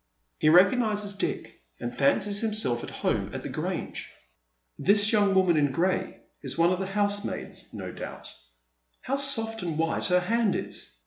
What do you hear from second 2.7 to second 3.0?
at